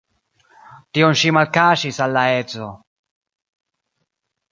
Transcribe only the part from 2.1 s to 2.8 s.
la edzo.